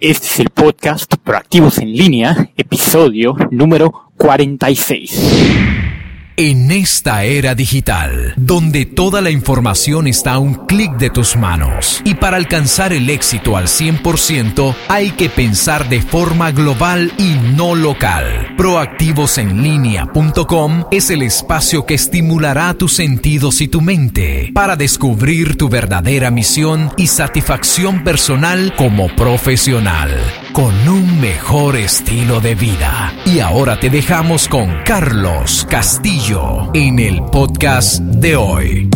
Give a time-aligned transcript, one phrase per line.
[0.00, 5.99] Este es el podcast Proactivos en línea, episodio número 46.
[6.42, 12.00] En esta era digital, donde toda la información está a un clic de tus manos,
[12.02, 17.74] y para alcanzar el éxito al 100% hay que pensar de forma global y no
[17.74, 18.54] local.
[18.56, 26.30] Proactivosenlinea.com es el espacio que estimulará tus sentidos y tu mente para descubrir tu verdadera
[26.30, 30.18] misión y satisfacción personal como profesional,
[30.54, 33.12] con un mejor estilo de vida.
[33.26, 36.29] Y ahora te dejamos con Carlos Castillo
[36.74, 38.88] en el podcast de hoy.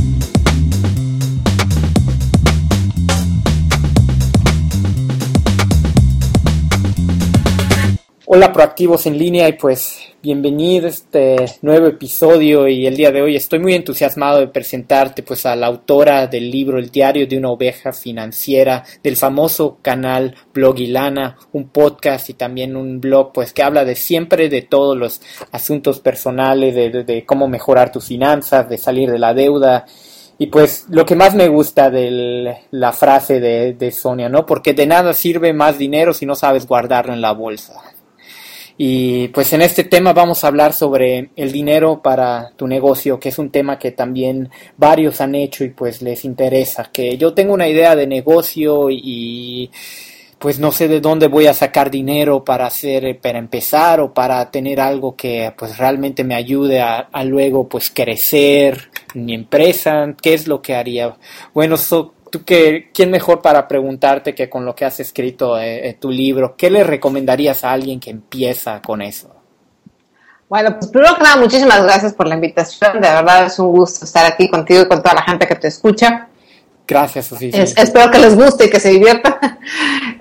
[8.26, 13.20] Hola proactivos en línea y pues bienvenido a este nuevo episodio y el día de
[13.20, 17.36] hoy estoy muy entusiasmado de presentarte pues a la autora del libro El diario de
[17.36, 23.62] una oveja financiera del famoso canal Blogilana, un podcast y también un blog pues que
[23.62, 25.20] habla de siempre de todos los
[25.52, 29.84] asuntos personales, de, cómo mejorar tus finanzas, de salir de la deuda
[30.38, 34.46] y pues lo que más me gusta de la frase de, de Sonia, ¿no?
[34.46, 37.74] Porque de nada sirve más dinero si no sabes guardarlo en la bolsa.
[38.76, 43.28] Y pues en este tema vamos a hablar sobre el dinero para tu negocio, que
[43.28, 46.90] es un tema que también varios han hecho y pues les interesa.
[46.92, 49.70] Que yo tengo una idea de negocio y
[50.44, 54.50] pues no sé de dónde voy a sacar dinero para hacer, para empezar o para
[54.50, 60.14] tener algo que pues realmente me ayude a, luego pues crecer mi empresa.
[60.20, 61.16] ¿Qué es lo que haría?
[61.54, 66.10] Bueno, so, ¿quién mejor para preguntarte que con lo que has escrito eh, eh, tu
[66.10, 66.56] libro?
[66.56, 69.30] ¿Qué le recomendarías a alguien que empieza con eso?
[70.48, 73.00] Bueno, pues primero que nada, muchísimas gracias por la invitación.
[73.00, 75.68] De verdad es un gusto estar aquí contigo y con toda la gente que te
[75.68, 76.28] escucha.
[76.86, 77.50] Gracias, Susi.
[77.54, 79.36] espero que les guste y que se diviertan.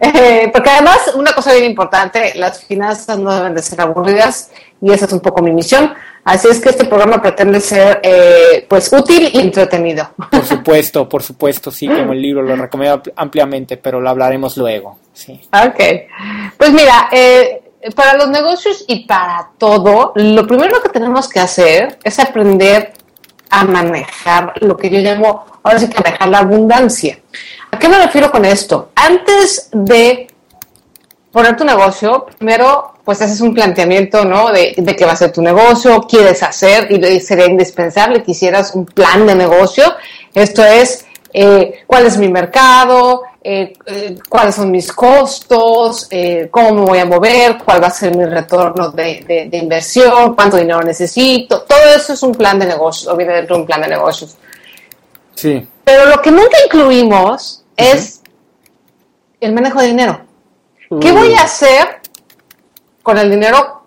[0.05, 4.91] Eh, porque además, una cosa bien importante, las finanzas no deben de ser aburridas y
[4.91, 5.93] esa es un poco mi misión.
[6.23, 10.09] Así es que este programa pretende ser eh, pues útil y entretenido.
[10.31, 14.99] Por supuesto, por supuesto, sí, como el libro lo recomiendo ampliamente, pero lo hablaremos luego.
[15.13, 15.41] Sí.
[15.51, 15.79] Ok.
[16.57, 17.61] Pues mira, eh,
[17.95, 22.93] para los negocios y para todo, lo primero que tenemos que hacer es aprender
[23.49, 27.19] a manejar lo que yo llamo, ahora sí que manejar la abundancia.
[27.69, 28.91] ¿A qué me refiero con esto?
[28.95, 30.27] Antes de
[31.31, 34.51] poner tu negocio, primero pues haces un planteamiento, ¿no?
[34.51, 38.73] De, de qué va a ser tu negocio, quieres hacer y sería indispensable que hicieras
[38.75, 39.83] un plan de negocio.
[40.33, 46.07] Esto es, eh, cuál es mi mercado, eh, eh, cuáles son mis costos,
[46.49, 50.55] cómo me voy a mover, cuál va a ser mi retorno de, de, inversión, cuánto
[50.55, 51.63] dinero necesito.
[51.63, 54.37] Todo eso es un plan de negocio, o viene dentro de un plan de negocios.
[55.35, 55.67] Sí.
[55.83, 58.21] Pero lo que nunca incluimos es
[59.41, 60.21] el manejo de dinero.
[61.01, 62.02] ¿Qué voy a hacer
[63.03, 63.83] con el dinero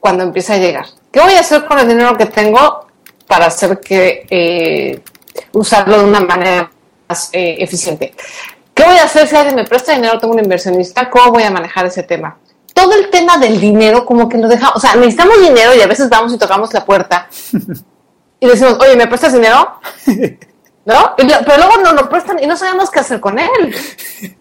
[0.00, 0.86] cuando empiece a llegar?
[1.12, 2.86] ¿Qué voy a hacer con el dinero que tengo
[3.28, 5.00] para hacer que eh,
[5.52, 6.70] usarlo de una manera
[7.08, 8.14] más eh, eficiente?
[8.74, 11.08] ¿Qué voy a hacer si alguien me presta dinero, tengo un inversionista?
[11.08, 12.38] ¿Cómo voy a manejar ese tema?
[12.72, 15.86] Todo el tema del dinero como que nos deja, o sea, necesitamos dinero y a
[15.86, 17.28] veces vamos y tocamos la puerta
[18.40, 19.78] y decimos, oye, ¿me prestas dinero?
[20.84, 21.14] ¿No?
[21.16, 23.74] Pero luego nos lo prestan y no sabemos qué hacer con él.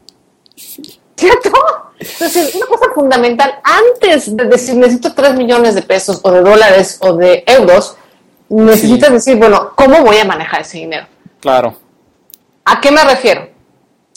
[1.15, 1.51] ¿Cierto?
[1.99, 6.97] Entonces, una cosa fundamental, antes de decir necesito 3 millones de pesos o de dólares
[7.01, 7.95] o de euros,
[8.49, 11.07] necesitas decir, bueno, ¿cómo voy a manejar ese dinero?
[11.39, 11.75] Claro.
[12.65, 13.49] ¿A qué me refiero?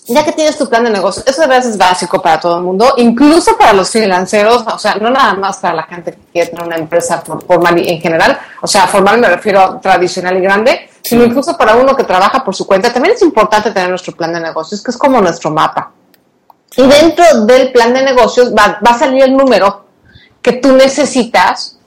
[0.09, 2.63] Ya que tienes tu plan de negocio, eso de verdad es básico para todo el
[2.63, 6.51] mundo, incluso para los financieros, o sea, no nada más para la gente que quiere
[6.51, 10.91] tener una empresa formal en general, o sea, formal me refiero a tradicional y grande,
[11.03, 14.33] sino incluso para uno que trabaja por su cuenta, también es importante tener nuestro plan
[14.33, 15.91] de negocios, que es como nuestro mapa.
[16.77, 19.87] Y dentro del plan de negocios va, a salir el número
[20.43, 21.79] que tú necesitas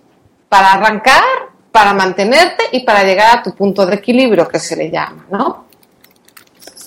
[0.47, 1.23] para arrancar,
[1.72, 5.66] para mantenerte y para llegar a tu punto de equilibrio, que se le llama, ¿no?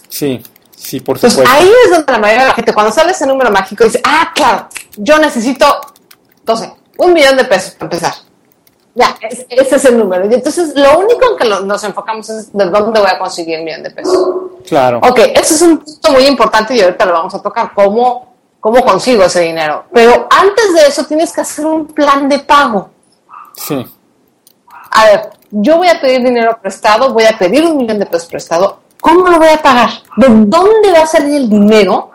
[0.08, 0.42] Sí,
[0.76, 1.44] sí, por supuesto.
[1.48, 4.32] ahí es donde la mayoría de la gente, cuando sale ese número mágico, dice, ah,
[4.34, 5.64] claro, yo necesito,
[6.44, 8.31] no sé, un millón de pesos para empezar.
[8.94, 10.30] Ya, ese es el número.
[10.30, 13.64] Y entonces lo único en que nos enfocamos es de dónde voy a conseguir un
[13.64, 14.28] millón de pesos.
[14.66, 15.00] Claro.
[15.02, 18.84] Ok, ese es un punto muy importante y ahorita lo vamos a tocar, cómo, cómo
[18.84, 19.84] consigo ese dinero.
[19.92, 22.90] Pero antes de eso tienes que hacer un plan de pago.
[23.56, 23.86] Sí.
[24.90, 28.28] A ver, yo voy a pedir dinero prestado, voy a pedir un millón de pesos
[28.28, 28.80] prestado.
[29.00, 29.88] ¿Cómo lo voy a pagar?
[30.16, 32.10] ¿De dónde va a salir el dinero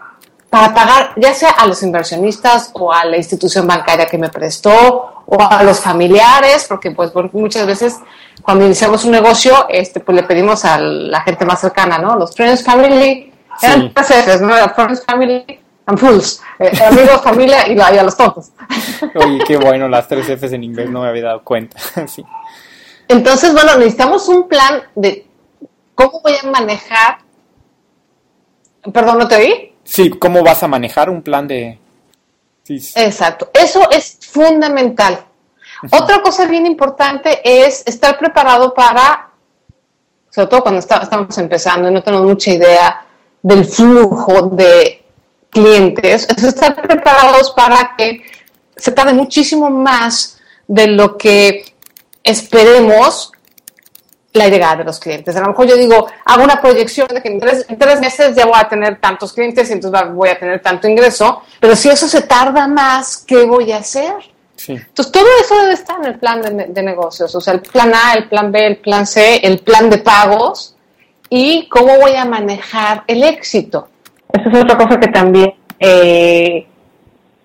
[0.50, 5.17] para pagar ya sea a los inversionistas o a la institución bancaria que me prestó
[5.28, 7.98] o a los familiares, porque pues muchas veces
[8.42, 12.16] cuando iniciamos un negocio, este, pues le pedimos a la gente más cercana, ¿no?
[12.16, 13.32] Los friends family,
[13.62, 14.70] eran ¿no?
[14.74, 18.52] Friends family, and fools, eh, amigos, familia y, la, y, a los tontos.
[19.16, 21.78] Oye, qué bueno, las tres Fs en inglés no me había dado cuenta.
[22.08, 22.24] sí.
[23.10, 25.26] Entonces, bueno, necesitamos un plan de
[25.96, 27.20] cómo voy a manejar.
[28.94, 29.74] Perdón, ¿no te oí?
[29.84, 31.80] Sí, ¿cómo vas a manejar un plan de...
[32.70, 35.26] Exacto, eso es fundamental.
[35.92, 39.30] Otra cosa bien importante es estar preparado para,
[40.30, 43.06] sobre todo cuando estamos empezando y no tenemos mucha idea
[43.42, 45.06] del flujo de
[45.50, 48.24] clientes, es estar preparados para que
[48.76, 51.74] se tarde muchísimo más de lo que
[52.24, 53.32] esperemos
[54.34, 55.36] la llegada de los clientes.
[55.36, 58.58] A lo mejor yo digo, hago una proyección de que en tres, meses ya voy
[58.58, 62.22] a tener tantos clientes y entonces voy a tener tanto ingreso, pero si eso se
[62.22, 64.14] tarda más, ¿qué voy a hacer?
[64.68, 68.14] Entonces, todo eso debe estar en el plan de, negocios, o sea, el plan A,
[68.14, 70.76] el plan B, el plan C, el plan de pagos
[71.30, 73.88] y cómo voy a manejar el éxito.
[74.34, 76.68] Esa es otra cosa que también eh,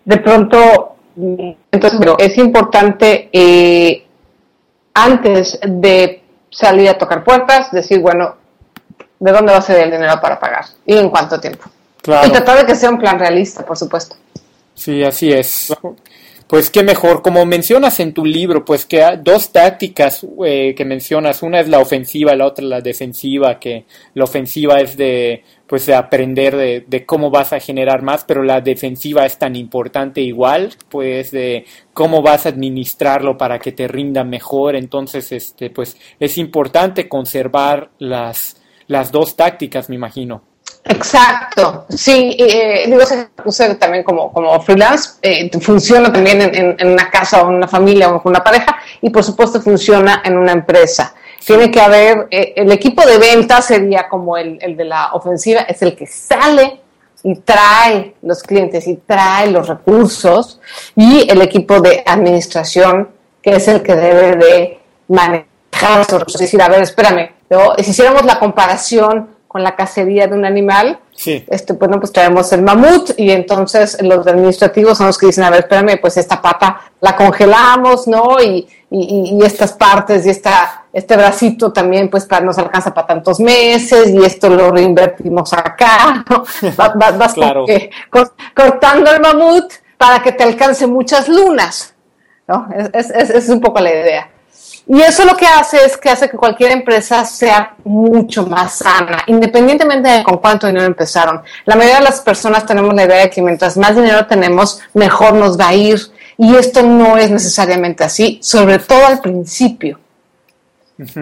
[0.04, 0.96] de pronto,
[1.70, 4.04] entonces, es importante eh,
[4.94, 6.21] antes de
[6.52, 8.36] salir a tocar puertas, decir, bueno,
[9.18, 10.66] ¿de dónde va a ser el dinero para pagar?
[10.86, 11.64] ¿Y en cuánto tiempo?
[12.04, 14.16] Y tratar de que sea un plan realista, por supuesto.
[14.74, 15.72] Sí, así es.
[16.52, 21.42] Pues qué mejor, como mencionas en tu libro, pues que dos tácticas eh, que mencionas,
[21.42, 25.94] una es la ofensiva, la otra la defensiva, que la ofensiva es de pues de
[25.94, 30.74] aprender de, de, cómo vas a generar más, pero la defensiva es tan importante igual,
[30.90, 31.64] pues de
[31.94, 37.92] cómo vas a administrarlo para que te rinda mejor, entonces este pues es importante conservar
[37.98, 40.51] las las dos tácticas, me imagino.
[40.84, 47.08] Exacto, sí, eh, digo, se también como, como freelance, eh, funciona también en, en, una
[47.08, 50.52] casa o en una familia o con una pareja y por supuesto funciona en una
[50.52, 51.14] empresa.
[51.46, 55.60] Tiene que haber, eh, el equipo de venta sería como el, el de la ofensiva,
[55.62, 56.80] es el que sale
[57.22, 60.60] y trae los clientes y trae los recursos
[60.96, 63.08] y el equipo de administración
[63.40, 66.40] que es el que debe de manejar esos recursos.
[66.40, 67.30] Es decir, a ver, espérame,
[67.78, 71.44] si hiciéramos la comparación con la cacería de un animal, sí.
[71.48, 75.50] este, bueno, pues traemos el mamut y entonces los administrativos son los que dicen, a
[75.50, 78.40] ver, espérame, pues esta pata la congelamos, ¿no?
[78.42, 83.06] Y, y, y estas partes y esta, este bracito también, pues para, nos alcanza para
[83.06, 86.44] tantos meses y esto lo reinvertimos acá, ¿no?
[87.18, 87.66] Vas, claro.
[88.54, 91.94] cortando el mamut para que te alcance muchas lunas,
[92.48, 92.68] ¿no?
[92.94, 94.31] Es, es, es un poco la idea.
[94.86, 99.22] Y eso lo que hace es que hace que cualquier empresa sea mucho más sana,
[99.26, 101.40] independientemente de con cuánto dinero empezaron.
[101.64, 105.34] La mayoría de las personas tenemos la idea de que mientras más dinero tenemos, mejor
[105.34, 106.00] nos va a ir.
[106.36, 110.00] Y esto no es necesariamente así, sobre todo al principio.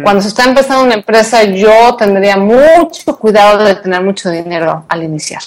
[0.03, 5.03] Cuando se está empezando una empresa, yo tendría mucho cuidado de tener mucho dinero al
[5.03, 5.43] iniciar.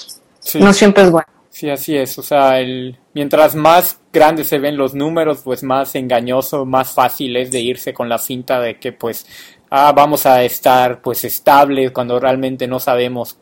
[0.55, 1.32] No siempre es bueno.
[1.53, 2.17] Sí, así es.
[2.17, 7.37] O sea, el, mientras más grandes se ven los números, pues más engañoso, más fácil
[7.37, 9.27] es de irse con la cinta de que pues
[9.69, 13.37] ah, vamos a estar pues estable cuando realmente no sabemos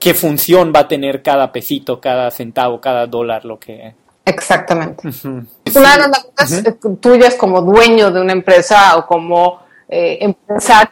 [0.00, 3.94] qué función va a tener cada pesito, cada centavo, cada dólar, lo que...
[4.24, 5.08] Exactamente.
[5.24, 6.64] Una de las cosas
[7.00, 10.90] tuyas como dueño de una empresa o como eh, empresario,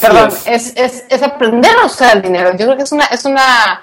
[0.00, 0.74] perdón, es.
[0.74, 2.52] Es, es, aprender a usar el dinero.
[2.52, 3.82] Yo creo que es una, es una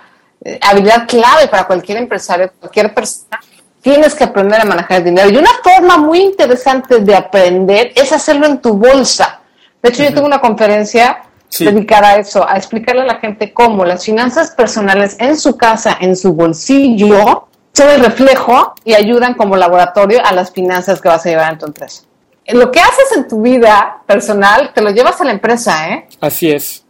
[0.61, 3.39] habilidad clave para cualquier empresario, cualquier persona.
[3.81, 5.29] Tienes que aprender a manejar el dinero.
[5.29, 9.41] Y una forma muy interesante de aprender es hacerlo en tu bolsa.
[9.81, 11.23] De hecho, yo tengo una conferencia
[11.59, 15.97] dedicada a eso, a explicarle a la gente cómo las finanzas personales en su casa,
[16.01, 21.25] en su bolsillo, son el reflejo y ayudan como laboratorio a las finanzas que vas
[21.25, 22.03] a llevar en tu empresa.
[22.47, 26.07] Lo que haces en tu vida personal, te lo llevas a la empresa, ¿eh?
[26.21, 26.83] Así es.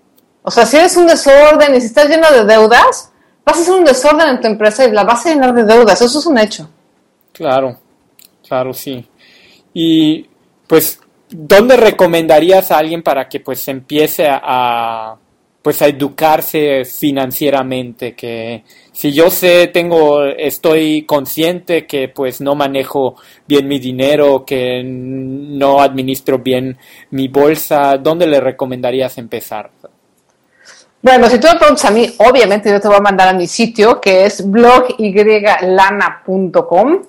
[0.43, 3.11] O sea, si eres un desorden y si estás lleno de deudas,
[3.45, 6.01] vas a hacer un desorden en tu empresa y la vas a llenar de deudas,
[6.01, 6.67] eso es un hecho.
[7.31, 7.77] Claro,
[8.45, 9.05] claro, sí.
[9.73, 10.25] Y
[10.67, 10.99] pues,
[11.29, 15.15] ¿dónde recomendarías a alguien para que pues empiece a,
[15.61, 18.15] pues a educarse financieramente?
[18.15, 24.81] Que si yo sé, tengo, estoy consciente que pues no manejo bien mi dinero, que
[24.83, 26.77] no administro bien
[27.11, 29.69] mi bolsa, ¿dónde le recomendarías empezar?
[31.05, 33.45] Bueno, si tú me preguntas a mí, obviamente yo te voy a mandar a mi
[33.45, 37.01] sitio que es blogyglana.com.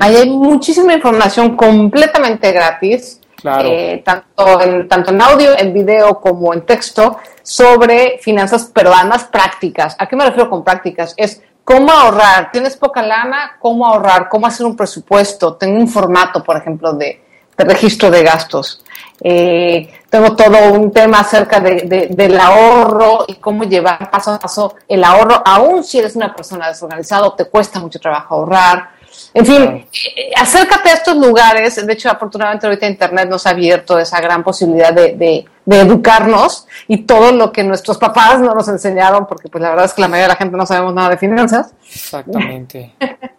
[0.00, 6.52] Ahí hay muchísima información completamente gratis, eh, tanto, en, tanto en audio, en video como
[6.54, 9.94] en texto, sobre finanzas, pero además prácticas.
[10.00, 11.14] ¿A qué me refiero con prácticas?
[11.16, 12.50] Es cómo ahorrar.
[12.50, 13.58] ¿Tienes poca lana?
[13.60, 14.28] ¿Cómo ahorrar?
[14.28, 15.54] ¿Cómo hacer un presupuesto?
[15.54, 17.23] Tengo un formato, por ejemplo, de,
[17.56, 18.82] registro de gastos.
[19.20, 24.74] Eh, tengo todo un tema acerca de, del ahorro y cómo llevar paso a paso
[24.88, 28.90] el ahorro, aun si eres una persona desorganizada, te cuesta mucho trabajo ahorrar.
[29.34, 31.84] En fin, eh, acércate a estos lugares.
[31.84, 35.44] De hecho, afortunadamente ahorita Internet nos ha abierto esa gran posibilidad de, de,
[35.80, 39.92] educarnos y todo lo que nuestros papás no nos enseñaron, porque pues la verdad es
[39.92, 41.72] que la mayoría de la gente no sabemos nada de finanzas.
[41.92, 42.94] Exactamente.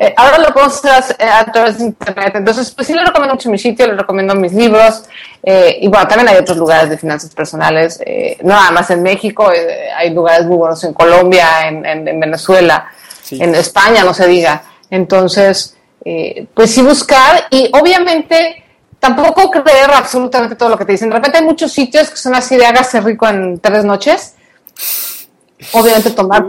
[0.00, 2.32] Eh, ahora lo podemos hacer a, través de Internet.
[2.34, 5.04] Entonces, pues sí le recomiendo mucho mi sitio, le recomiendo mis libros.
[5.42, 7.98] Eh, y bueno, también hay otros lugares de finanzas personales.
[8.42, 9.50] no nada más en México,
[9.96, 12.88] hay lugares muy buenos en Colombia, en, en, Venezuela,
[13.30, 14.62] en España, no se diga.
[14.90, 18.64] Entonces, eh, pues sí buscar y obviamente
[18.98, 21.08] tampoco creer absolutamente todo lo que te dicen.
[21.10, 24.36] De repente hay muchos sitios que son así de hágase rico en tres noches.
[25.72, 26.46] Obviamente tomar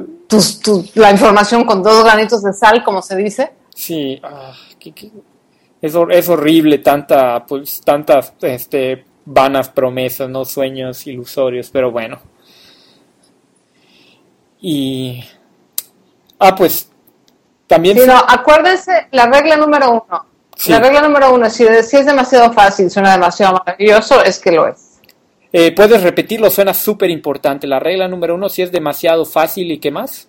[0.96, 3.51] la información con dos granitos de sal, como se dice.
[3.74, 4.53] Sí, ah,
[5.81, 12.19] Es, es, horrible tanta, pues, tantas este, vanas promesas, no sueños ilusorios, pero bueno.
[14.62, 15.24] Y...
[16.38, 16.88] Ah, pues
[17.70, 18.08] también.
[18.08, 20.26] no, acuérdense, la regla número uno.
[20.66, 24.68] La regla número uno, si, si, es demasiado fácil, suena demasiado maravilloso, es que lo
[24.68, 25.00] es.
[25.54, 27.68] Eh, Puedes repetirlo, suena súper importante.
[27.68, 30.28] La regla número uno, si es demasiado fácil y qué más.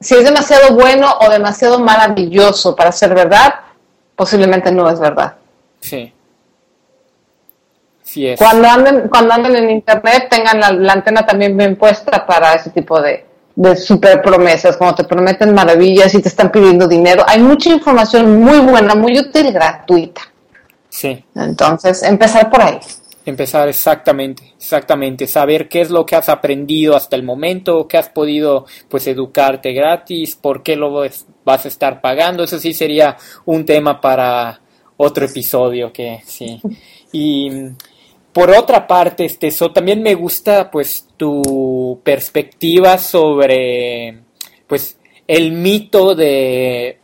[0.00, 3.54] Si es demasiado bueno o demasiado maravilloso para ser verdad,
[4.16, 5.34] posiblemente no es verdad.
[5.80, 6.12] Sí.
[8.02, 8.38] Sí es.
[8.38, 13.00] Cuando anden, cuando anden en internet, tengan la antena también bien puesta para ese tipo
[13.00, 13.24] de,
[13.56, 17.24] de super promesas, cuando te prometen maravillas y te están pidiendo dinero.
[17.26, 20.22] Hay mucha información muy buena, muy útil, gratuita.
[20.88, 21.24] Sí.
[21.34, 22.78] Entonces, empezar por ahí.
[23.26, 28.10] Empezar exactamente, exactamente, saber qué es lo que has aprendido hasta el momento, qué has
[28.10, 33.64] podido pues educarte gratis, por qué lo vas a estar pagando, eso sí sería un
[33.64, 34.60] tema para
[34.98, 36.60] otro episodio que sí.
[37.12, 37.48] Y
[38.34, 44.18] por otra parte, este, eso también me gusta pues tu perspectiva sobre
[44.66, 44.98] pues
[45.28, 46.98] el mito de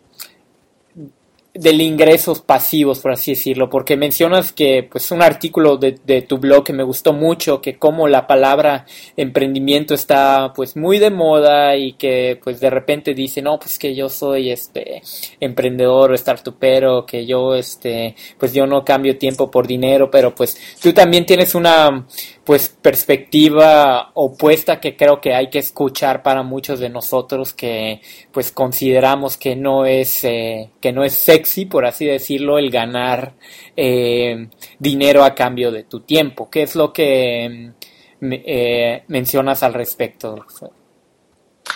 [1.53, 6.39] del ingresos pasivos, por así decirlo, porque mencionas que, pues, un artículo de, de, tu
[6.39, 11.77] blog que me gustó mucho, que como la palabra emprendimiento está, pues, muy de moda
[11.77, 15.03] y que, pues, de repente dice, no, pues, que yo soy, este,
[15.41, 20.57] emprendedor o startupero, que yo, este, pues, yo no cambio tiempo por dinero, pero, pues,
[20.81, 22.07] tú también tienes una,
[22.51, 28.01] pues perspectiva opuesta que creo que hay que escuchar para muchos de nosotros que
[28.33, 33.35] pues consideramos que no es eh, que no es sexy por así decirlo el ganar
[33.77, 34.49] eh,
[34.81, 37.73] dinero a cambio de tu tiempo qué es lo que
[38.21, 40.45] mm, eh, mencionas al respecto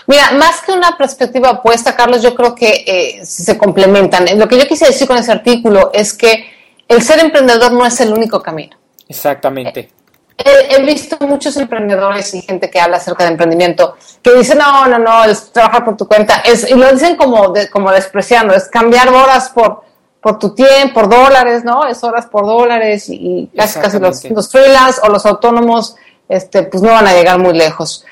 [0.09, 4.26] Mira, más que una perspectiva opuesta, Carlos, yo creo que se complementan.
[4.37, 6.47] Lo que yo quise decir con ese artículo es que
[6.88, 8.76] el ser emprendedor no es el único camino.
[9.09, 9.88] Exactamente
[10.37, 14.99] he, visto muchos emprendedores y gente que habla acerca de emprendimiento que dicen, no, no,
[14.99, 16.43] no, es trabajar por tu cuenta.
[16.45, 19.83] Es, y lo dicen como, como despreciando, es cambiar horas por,
[20.21, 21.87] por tu tiempo, por dólares, ¿no?
[21.87, 25.97] Es horas por dólares y, casi, casi los, los freelance o los autónomos,
[26.29, 28.05] este, pues no van a llegar muy lejos.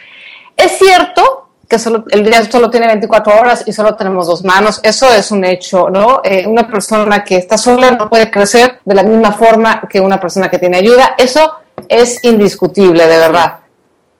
[0.56, 4.78] Es cierto que solo, el día solo tiene 24 horas y solo tenemos dos manos.
[4.82, 6.20] Eso es un hecho, ¿no?
[6.22, 10.20] Eh, una persona que está sola no puede crecer de la misma forma que una
[10.20, 11.14] persona que tiene ayuda.
[11.16, 13.60] Eso es indiscutible, de verdad.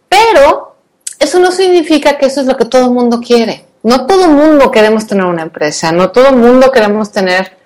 [0.09, 0.77] Pero
[1.19, 3.67] eso no significa que eso es lo que todo el mundo quiere.
[3.83, 7.57] No todo el mundo queremos tener una empresa, no todo el mundo queremos tener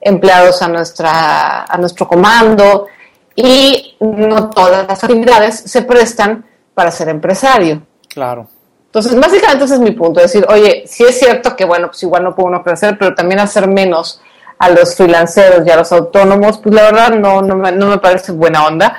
[0.00, 2.86] empleados a, nuestra, a nuestro comando
[3.36, 6.44] y no todas las actividades se prestan
[6.74, 7.82] para ser empresario.
[8.08, 8.48] Claro.
[8.86, 12.24] Entonces, básicamente ese es mi punto, decir, oye, sí es cierto que, bueno, pues igual
[12.24, 14.20] no puedo uno crecer, pero también hacer menos
[14.58, 17.98] a los freelanceros y a los autónomos, pues la verdad no, no, me, no me
[17.98, 18.96] parece buena onda.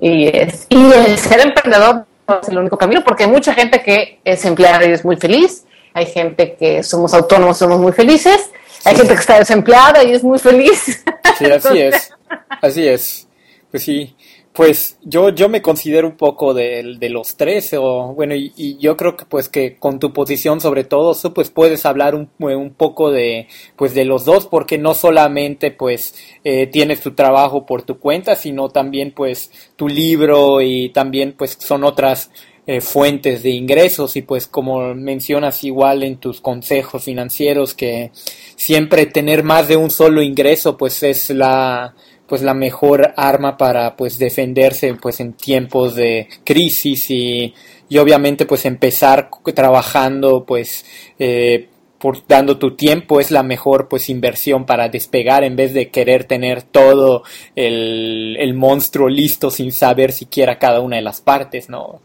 [0.00, 3.82] Y, es, y el ser emprendedor no es el único camino, porque hay mucha gente
[3.82, 7.92] que es empleada y es muy feliz, hay gente que somos autónomos y somos muy
[7.92, 8.50] felices,
[8.84, 11.04] hay gente que está desempleada y es muy feliz.
[11.38, 12.12] Sí, así es,
[12.60, 13.28] así es.
[13.70, 14.14] Pues sí,
[14.52, 19.16] pues yo, yo me considero un poco de, los tres, o bueno, y, yo creo
[19.16, 23.48] que pues que con tu posición sobre todo, pues puedes hablar un, un poco de,
[23.76, 28.36] pues de los dos, porque no solamente pues eh, tienes tu trabajo por tu cuenta,
[28.36, 32.30] sino también pues tu libro y también pues son otras
[32.66, 34.16] eh, fuentes de ingresos.
[34.16, 38.12] Y pues como mencionas igual en tus consejos financieros que
[38.56, 41.94] siempre tener más de un solo ingreso pues es la
[42.32, 47.52] pues la mejor arma para pues defenderse pues en tiempos de crisis y,
[47.90, 50.86] y obviamente pues empezar trabajando pues
[51.18, 55.90] eh, por dando tu tiempo es la mejor pues inversión para despegar en vez de
[55.90, 57.22] querer tener todo
[57.54, 62.00] el, el monstruo listo sin saber siquiera cada una de las partes, ¿no?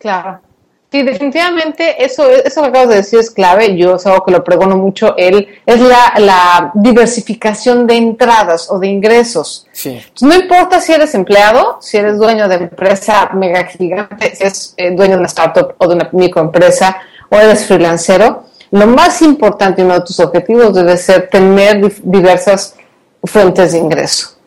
[0.00, 0.40] Claro.
[0.90, 3.76] Sí, definitivamente eso, eso que acabas de decir es clave.
[3.76, 5.14] Yo es algo que lo pregono mucho.
[5.18, 9.66] Él es la, la diversificación de entradas o de ingresos.
[9.72, 10.00] Sí.
[10.22, 14.90] No importa si eres empleado, si eres dueño de empresa mega gigante, si eres eh,
[14.92, 16.96] dueño de una startup o de una microempresa
[17.28, 22.76] o eres freelancero, lo más importante y uno de tus objetivos debe ser tener diversas
[23.24, 24.37] fuentes de ingreso.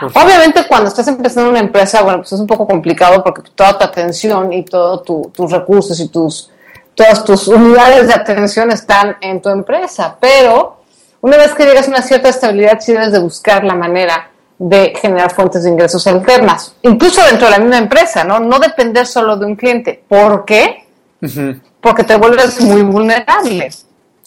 [0.00, 3.84] Obviamente cuando estás empezando una empresa, bueno, pues es un poco complicado porque toda tu
[3.84, 6.50] atención y todos tu, tus recursos y tus,
[6.94, 10.78] todas tus unidades de atención están en tu empresa, pero
[11.20, 14.92] una vez que llegas a una cierta estabilidad, sí debes de buscar la manera de
[15.00, 18.40] generar fuentes de ingresos alternas, incluso dentro de la misma empresa, ¿no?
[18.40, 20.02] No depender solo de un cliente.
[20.08, 20.86] ¿Por qué?
[21.80, 23.70] Porque te vuelves muy vulnerable.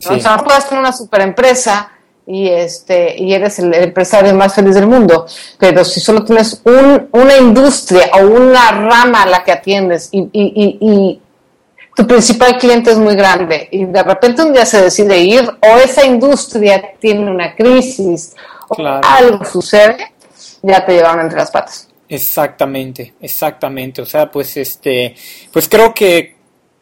[0.05, 0.15] ¿no?
[0.15, 1.91] O sea, no puedes tener una super empresa
[2.27, 5.27] y este y eres el, empresario más feliz del mundo.
[5.59, 10.19] Pero si solo tienes un, una industria o una rama a la que atiendes y,
[10.31, 11.21] y, y,
[11.95, 15.77] tu principal cliente es muy grande y de repente un día se decide ir o
[15.77, 18.35] esa industria tiene una crisis
[18.67, 20.11] o algo sucede
[20.61, 21.87] ya te llevaron entre las patas.
[22.09, 24.01] Exactamente exactamente.
[24.01, 25.15] O sea pues este
[25.53, 26.35] pues creo que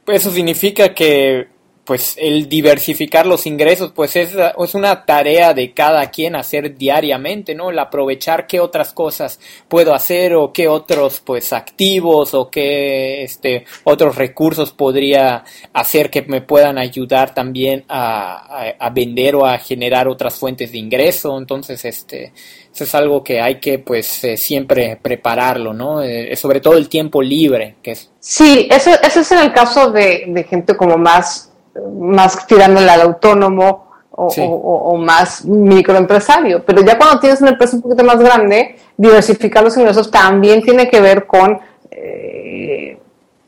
[0.08, 1.48] eso significa que
[1.86, 7.56] pues el diversificar los ingresos, pues es, es, una tarea de cada quien hacer diariamente,
[7.56, 7.72] ¿no?
[7.72, 13.66] El aprovechar qué otras cosas puedo hacer o qué otros, pues, activos o qué, este,
[13.84, 20.08] otros recursos podría hacer que me puedan ayudar también a, a, vender o a generar
[20.08, 21.38] otras fuentes de ingreso.
[21.38, 22.32] Entonces, este,
[22.74, 26.02] eso es algo que hay que, pues, eh, siempre prepararlo, ¿no?
[26.02, 28.10] Eh, sobre todo el tiempo libre, que es.
[28.22, 33.02] Sí, eso, eso es en el caso de, de gente como más más tirándole al
[33.02, 36.64] autónomo o, más microempresario.
[36.64, 40.88] Pero ya cuando tienes una empresa un poquito más grande, diversificar los ingresos también tiene
[40.90, 42.98] que ver con eh,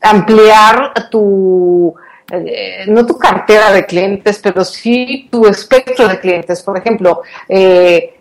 [0.00, 1.94] ampliar tu,
[2.32, 6.62] eh, no tu cartera de clientes, pero sí tu espectro de clientes.
[6.62, 8.14] Por ejemplo, eh,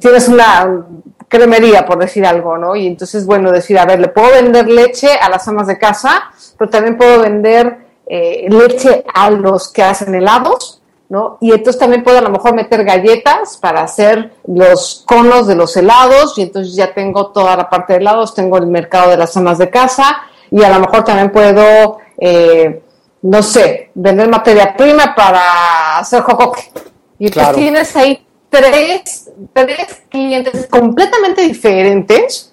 [0.00, 0.86] tienes una
[1.28, 2.74] cremería, por decir algo, ¿no?
[2.74, 6.30] Y entonces, bueno, decir, a ver, le puedo vender leche a las amas de casa,
[6.56, 11.38] pero también puedo vender eh, leche a los que hacen helados, ¿no?
[11.40, 15.76] Y entonces también puedo a lo mejor meter galletas para hacer los conos de los
[15.76, 19.32] helados y entonces ya tengo toda la parte de helados, tengo el mercado de las
[19.32, 22.82] zonas de casa y a lo mejor también puedo, eh,
[23.22, 26.70] no sé, vender materia prima para hacer jocoque.
[27.18, 32.47] Y entonces tienes ahí tres, tres clientes completamente diferentes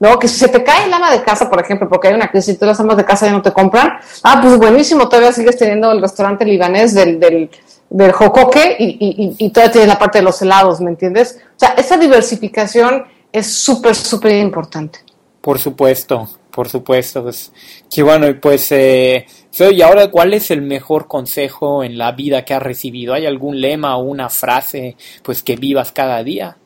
[0.00, 0.18] ¿no?
[0.18, 2.54] Que si se te cae el ama de casa, por ejemplo, porque hay una crisis
[2.54, 5.56] y todas las amas de casa ya no te compran, ah, pues buenísimo, todavía sigues
[5.56, 7.50] teniendo el restaurante libanés del, del,
[7.88, 11.38] del jocoque y, y, y, todavía tienes la parte de los helados, ¿me entiendes?
[11.54, 15.00] O sea, esa diversificación es súper, súper importante.
[15.40, 17.22] Por supuesto, por supuesto.
[17.22, 17.52] Pues,
[17.90, 19.26] qué bueno, y pues, eh,
[19.58, 23.14] y ahora, ¿cuál es el mejor consejo en la vida que has recibido?
[23.14, 26.56] ¿Hay algún lema o una frase, pues, que vivas cada día?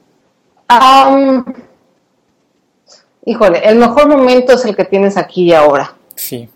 [0.71, 1.45] Um,
[3.25, 5.95] híjole, el mejor momento es el que tienes aquí y ahora.
[6.15, 6.49] Sí.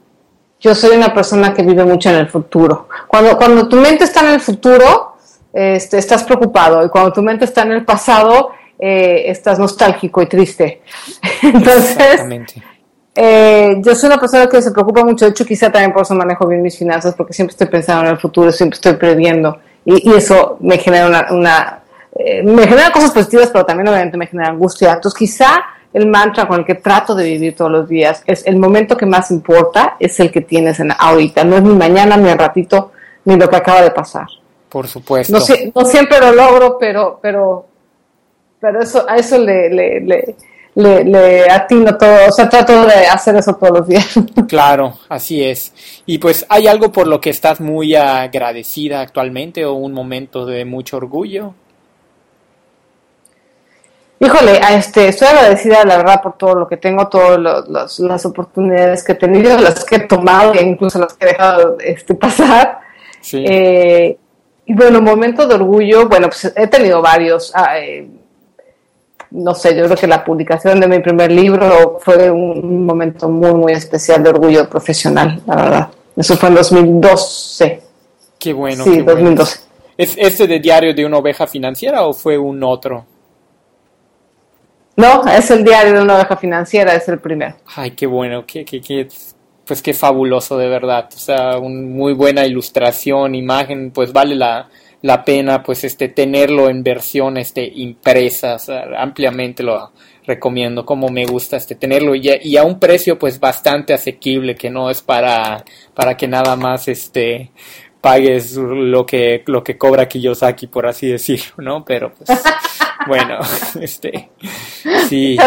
[0.60, 2.88] Yo soy una persona que vive mucho en el futuro.
[3.06, 5.16] Cuando, cuando tu mente está en el futuro,
[5.52, 6.84] este, estás preocupado.
[6.84, 10.82] Y cuando tu mente está en el pasado, eh, estás nostálgico y triste.
[11.42, 12.22] Entonces,
[13.14, 15.24] eh, yo soy una persona que se preocupa mucho.
[15.24, 18.10] De hecho, quizá también por eso manejo bien mis finanzas, porque siempre estoy pensando en
[18.10, 19.58] el futuro, siempre estoy previendo.
[19.84, 21.82] Y, y eso me genera una, una
[22.18, 24.94] eh, me genera cosas positivas, pero también obviamente me genera angustia.
[24.94, 28.56] Entonces, quizá el mantra con el que trato de vivir todos los días es el
[28.56, 32.28] momento que más importa es el que tienes en ahorita, no es ni mañana, ni
[32.28, 32.92] el ratito,
[33.24, 34.26] ni lo que acaba de pasar.
[34.68, 35.32] Por supuesto.
[35.32, 35.40] No,
[35.74, 37.66] no siempre lo logro, pero, pero,
[38.60, 40.36] pero eso, a eso le, le, le,
[40.74, 44.06] le, le atino todo, o sea, trato de hacer eso todos los días.
[44.48, 45.72] Claro, así es.
[46.06, 50.64] Y pues, ¿hay algo por lo que estás muy agradecida actualmente o un momento de
[50.64, 51.54] mucho orgullo?
[54.20, 59.12] Híjole, este, estoy agradecida, la verdad, por todo lo que tengo, todas las oportunidades que
[59.12, 62.80] he tenido, las que he tomado e incluso las que he dejado este, pasar.
[63.32, 64.16] Eh,
[64.66, 67.52] y bueno, momento de orgullo, bueno, pues he tenido varios.
[67.54, 68.08] Ah, eh,
[69.30, 73.52] no sé, yo creo que la publicación de mi primer libro fue un momento muy,
[73.52, 75.88] muy especial de orgullo profesional, la verdad.
[76.16, 77.82] Eso fue en 2012.
[78.38, 78.82] Qué bueno.
[78.84, 79.60] Sí, 2012.
[79.96, 83.04] ¿Es este de Diario de una oveja financiera o fue un otro?
[84.98, 87.54] No, es el diario de una oveja financiera, es el primero.
[87.76, 89.06] Ay, qué bueno, qué, qué, qué,
[89.64, 94.68] pues qué fabuloso de verdad, o sea, una muy buena ilustración, imagen, pues vale la,
[95.02, 98.56] la pena pues este tenerlo en versión este impresa,
[98.98, 99.92] ampliamente lo
[100.26, 104.68] recomiendo, como me gusta este tenerlo y, y, a un precio pues bastante asequible, que
[104.68, 107.52] no es para, para que nada más este
[108.00, 111.84] pagues lo que, lo que cobra Kiyosaki, por así decirlo, ¿no?
[111.84, 112.28] Pero pues,
[113.06, 113.38] bueno,
[113.80, 114.30] este,
[115.08, 115.38] sí.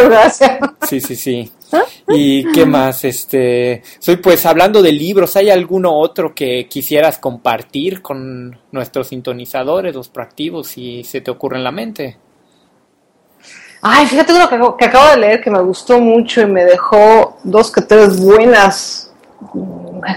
[0.87, 1.51] Sí, sí, sí.
[2.09, 3.05] ¿Y qué más?
[3.05, 9.95] Este, soy pues hablando de libros, ¿hay alguno otro que quisieras compartir con nuestros sintonizadores,
[9.95, 12.17] los proactivos, si se te ocurre en la mente?
[13.81, 17.71] Ay, fíjate lo que, acabo de leer que me gustó mucho y me dejó dos
[17.71, 19.11] que tres buenas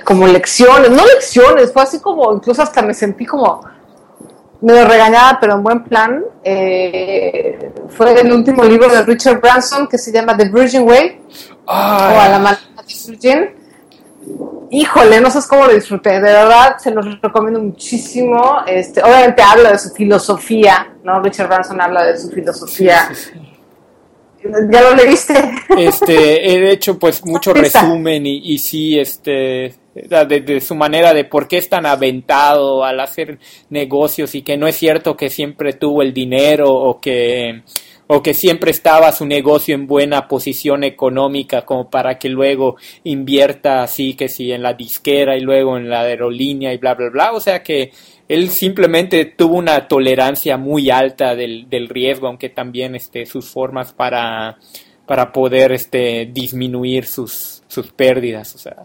[0.04, 3.62] como lecciones, no lecciones, fue así como, incluso hasta me sentí como
[4.64, 6.24] medio regañada, pero en buen plan.
[6.42, 11.20] Eh, fue el último libro de Richard Branson que se llama The Virgin Way,
[11.66, 13.50] o A la de Virgin.
[14.70, 18.62] Híjole, no sabes cómo lo disfruté, de verdad se los recomiendo muchísimo.
[18.66, 21.20] Este, obviamente habla de su filosofía, ¿no?
[21.20, 23.08] Richard Branson habla de su filosofía.
[24.70, 25.34] ¿Ya lo leíste?
[25.76, 31.46] Este, he hecho pues mucho resumen y, y sí, este, de, su manera de por
[31.46, 33.38] qué es tan aventado al hacer
[33.70, 37.62] negocios y que no es cierto que siempre tuvo el dinero o que
[38.06, 43.82] o que siempre estaba su negocio en buena posición económica como para que luego invierta
[43.82, 47.32] así que sí en la disquera y luego en la aerolínea y bla bla bla
[47.32, 47.92] o sea que
[48.28, 53.92] él simplemente tuvo una tolerancia muy alta del, del riesgo, aunque también este, sus formas
[53.92, 54.58] para,
[55.06, 58.54] para poder este, disminuir sus, sus pérdidas.
[58.54, 58.76] O sea.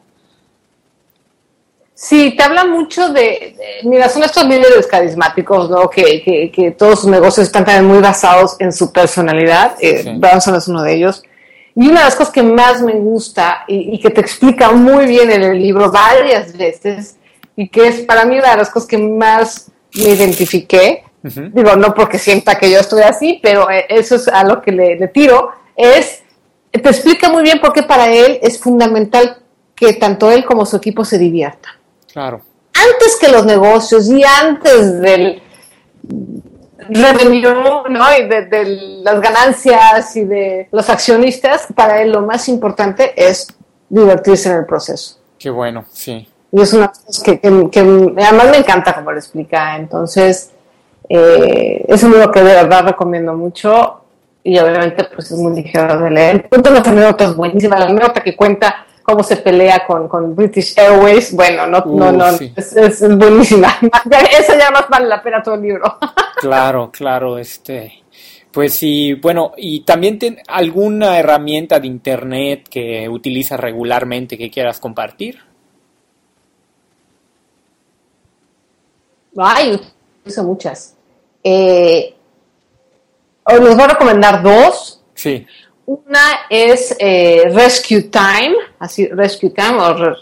[2.01, 5.89] Sí, te habla mucho de, mira, son estos líderes carismáticos, ¿no?
[5.89, 9.75] Que, que, que, todos sus negocios están también muy basados en su personalidad.
[9.81, 11.21] Eh, Branson es uno de ellos.
[11.75, 15.07] Y una de las cosas que más me gusta y, y, que te explica muy
[15.07, 17.17] bien en el libro varias veces
[17.57, 21.93] y que es para mí una de las cosas que más me identifiqué, digo, no
[21.93, 25.51] porque sienta que yo estoy así, pero eh, eso es a lo que le, tiro,
[25.75, 26.21] es,
[26.71, 29.39] te explica muy bien por qué para él es fundamental
[29.75, 31.78] que tanto él como su equipo se diviertan.
[32.11, 32.41] Claro.
[32.73, 35.41] Antes que los negocios y antes del
[36.89, 38.17] revenue, ¿no?
[38.17, 38.65] Y de, de,
[39.03, 43.47] las ganancias y de los accionistas, para él lo más importante es
[43.89, 45.17] divertirse en el proceso.
[45.37, 46.27] Qué bueno, sí.
[46.51, 49.75] Y es una cosa que, que, además me encanta como lo explica.
[49.75, 50.51] Entonces,
[51.07, 54.01] eh, es un libro que de verdad recomiendo mucho
[54.43, 56.49] y obviamente pues es muy ligero de leer.
[56.49, 57.79] Cuenta unas anécdotas buenísimas.
[57.79, 62.27] La anécdota que cuenta cómo se pelea con, con British Airways, bueno, no, no, no,
[62.27, 63.75] es, es, buenísima.
[64.39, 65.97] Eso ya más vale la pena todo el libro.
[66.39, 68.03] Claro, claro, este...
[68.49, 74.79] Pues sí, bueno, y también ten, alguna herramienta de internet que utilizas regularmente que quieras
[74.79, 75.37] compartir.
[79.37, 79.79] Ay,
[80.25, 80.95] hizo muchas.
[81.43, 82.15] Eh,
[83.43, 85.03] os les voy a recomendar dos.
[85.13, 85.45] Sí.
[85.89, 90.15] Una es eh, Rescue Time, así Rescue Time o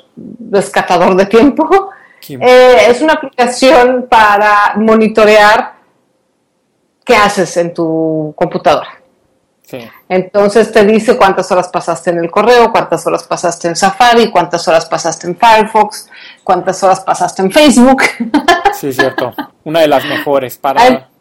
[0.49, 1.91] rescatador de tiempo.
[2.29, 5.73] Eh, es una aplicación para monitorear
[7.03, 8.87] qué haces en tu computadora.
[10.07, 14.65] Entonces te dice cuántas horas pasaste en el correo, cuántas horas pasaste en Safari, cuántas
[14.69, 16.09] horas pasaste en Firefox,
[16.45, 18.03] cuántas horas pasaste en Facebook.
[18.73, 19.33] Sí, cierto.
[19.65, 21.09] Una de las mejores para...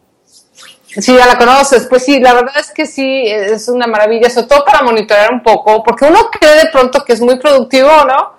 [1.00, 1.86] Sí, ya la conoces.
[1.86, 5.42] Pues sí, la verdad es que sí, es una maravilla, sobre todo para monitorear un
[5.42, 8.36] poco, porque uno cree de pronto que es muy productivo, ¿no?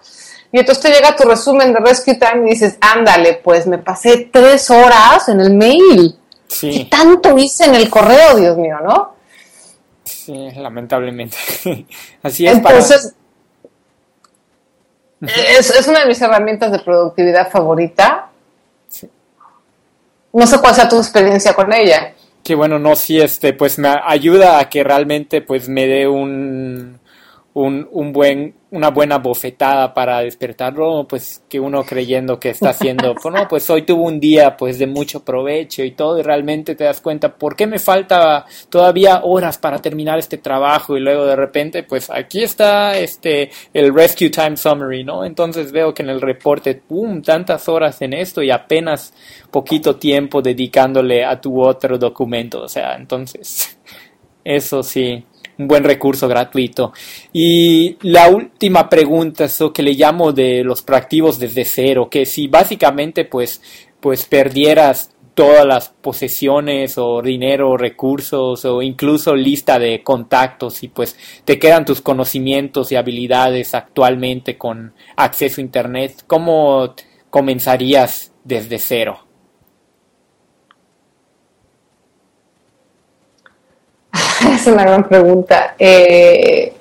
[0.52, 4.30] Y entonces te llega tu resumen de Rescue Time y dices, ándale, pues me pasé
[4.32, 6.17] tres horas en el mail.
[6.48, 6.72] Sí.
[6.72, 9.15] ¿Qué tanto hice en el correo, Dios mío, no?
[10.04, 11.38] Sí, lamentablemente.
[12.24, 12.54] Así es.
[12.54, 13.13] Entonces,
[15.22, 18.30] es, una de mis herramientas de productividad favorita.
[20.34, 22.13] No sé cuál sea tu experiencia con ella.
[22.43, 27.00] Que bueno, no, sí, este, pues me ayuda a que realmente pues me dé un,
[27.58, 33.15] un, un buen una buena bofetada para despertarlo, pues que uno creyendo que está haciendo,
[33.15, 36.76] pues no, pues hoy tuvo un día pues de mucho provecho y todo y realmente
[36.76, 41.26] te das cuenta por qué me falta todavía horas para terminar este trabajo y luego
[41.26, 45.24] de repente pues aquí está este el rescue time summary, ¿no?
[45.24, 49.13] Entonces veo que en el reporte, pum, tantas horas en esto y apenas
[49.50, 53.80] poquito tiempo dedicándole a tu otro documento, o sea, entonces
[54.43, 55.24] eso sí
[55.58, 56.93] un buen recurso gratuito.
[57.34, 62.48] Y la última pregunta, eso que le llamo de los proactivos desde cero, que si
[62.48, 63.62] básicamente pues,
[64.00, 71.15] pues perdieras todas las posesiones o dinero, recursos o incluso lista de contactos y pues
[71.46, 76.96] te quedan tus conocimientos y habilidades actualmente con acceso a Internet, ¿cómo
[77.30, 79.27] comenzarías desde cero?
[84.58, 85.76] Es una gran pregunta.
[85.78, 86.74] Eh,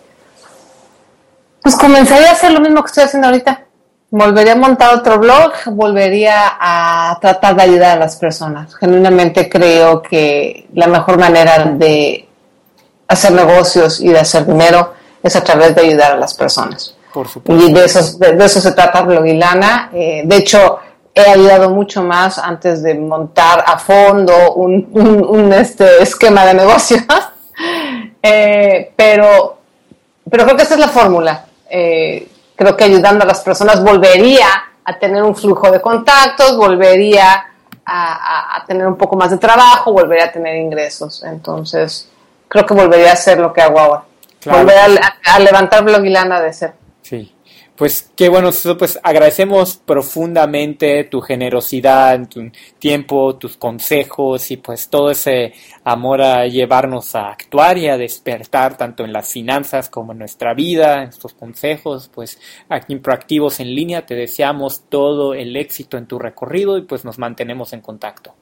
[1.63, 3.65] pues comenzaría a hacer lo mismo que estoy haciendo ahorita.
[4.09, 8.75] Volvería a montar otro blog, volvería a tratar de ayudar a las personas.
[8.77, 12.27] Genuinamente creo que la mejor manera de
[13.09, 16.97] hacer negocios y de hacer dinero es a través de ayudar a las personas.
[17.13, 17.67] Por supuesto.
[17.67, 19.91] Y de eso, de, eso se trata Blogilana.
[19.93, 20.79] Eh, de hecho,
[21.15, 27.03] he ayudado mucho más antes de montar a fondo un, un, este esquema de negocios.
[28.27, 29.59] Eh, pero,
[30.31, 31.47] pero creo que esa es la fórmula.
[31.69, 34.49] Eh, creo que ayudando a las personas volvería
[34.85, 37.45] a tener un flujo de contactos, volvería
[37.85, 41.23] a, tener un poco más de trabajo, volvería a tener ingresos.
[41.23, 42.09] Entonces,
[42.49, 44.03] creo que volvería a hacer lo que hago ahora.
[44.45, 46.73] Volver a, a, levantar Blogilana de ser.
[47.03, 47.36] Sí.
[47.77, 55.11] Pues qué bueno, pues agradecemos profundamente tu generosidad, tu tiempo, tus consejos y pues todo
[55.11, 55.53] ese
[55.85, 60.55] amor a llevarnos a actuar y a despertar tanto en las finanzas como en nuestra
[60.55, 66.07] vida, estos consejos, pues aquí en Proactivos en línea te deseamos todo el éxito en
[66.07, 68.35] tu recorrido y pues nos mantenemos en contacto.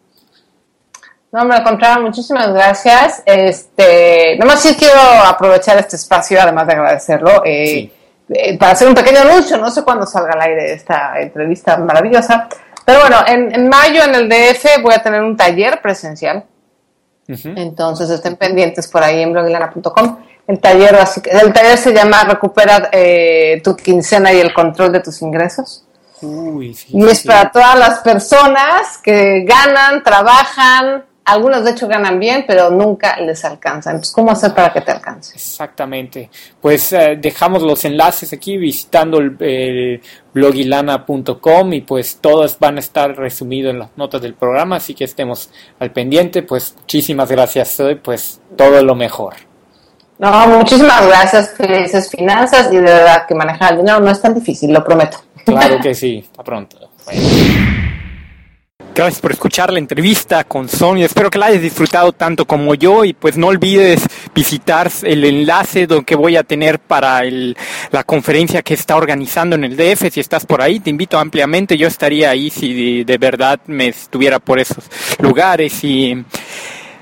[1.33, 3.21] No, me contrario, muchísimas gracias.
[3.27, 7.43] Este, nomás sí quiero aprovechar este espacio, además de agradecerlo.
[7.45, 7.93] Eh, sí
[8.29, 12.49] eh, para hacer un pequeño anuncio, no sé cuándo salga al aire esta entrevista maravillosa,
[12.85, 16.45] pero bueno, en, mayo en el DF voy a tener un taller presencial,
[17.27, 20.19] entonces estén pendientes por ahí en blogilana.com.
[20.47, 25.23] El taller, el taller se llama Recupera eh, tu quincena y el control de tus
[25.23, 25.87] ingresos.
[26.21, 32.71] y es para todas las personas que ganan, trabajan, algunos de hecho ganan bien, pero
[32.71, 33.91] nunca les alcanza.
[33.91, 35.35] Entonces, ¿cómo hacer para que te alcance?
[35.35, 36.31] Exactamente.
[36.61, 40.01] Pues eh, dejamos los enlaces aquí visitando el,
[40.35, 45.05] blogilana.com y pues todos van a estar resumidos en las notas del programa, así que
[45.05, 46.43] estemos al pendiente.
[46.43, 49.35] Pues muchísimas gracias, pues todo lo mejor.
[50.19, 54.35] No, muchísimas gracias, felices finanzas y de verdad que manejar el dinero no es tan
[54.35, 55.19] difícil, lo prometo.
[55.45, 56.91] Claro que sí, hasta pronto.
[58.95, 61.07] Gracias por escuchar la entrevista con Sonia.
[61.07, 65.89] Espero que la hayas disfrutado tanto como yo y pues no olvides visitar el enlace
[66.07, 70.13] que voy a tener para la conferencia que está organizando en el DF.
[70.13, 71.77] Si estás por ahí, te invito ampliamente.
[71.77, 74.85] Yo estaría ahí si de verdad me estuviera por esos
[75.19, 76.25] lugares y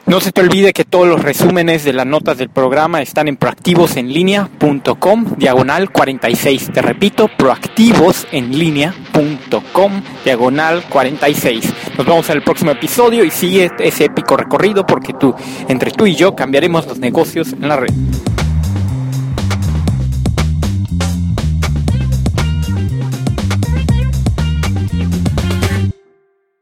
[0.07, 3.37] no se te olvide que todos los resúmenes de las notas del programa están en
[3.37, 6.73] proactivosenlinea.com diagonal 46.
[6.73, 11.73] Te repito, proactivosenlinea.com diagonal 46.
[11.97, 15.37] Nos vemos en el próximo episodio y sigue ese épico recorrido porque tú,
[15.69, 17.95] entre tú y yo cambiaremos los negocios en la red.